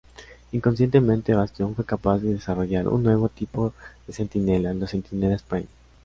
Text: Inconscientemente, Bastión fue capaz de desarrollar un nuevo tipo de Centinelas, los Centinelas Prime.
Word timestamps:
Inconscientemente, 0.51 1.35
Bastión 1.35 1.75
fue 1.75 1.85
capaz 1.85 2.17
de 2.17 2.33
desarrollar 2.33 2.87
un 2.87 3.03
nuevo 3.03 3.29
tipo 3.29 3.71
de 4.07 4.13
Centinelas, 4.13 4.75
los 4.75 4.89
Centinelas 4.89 5.43
Prime. 5.43 5.67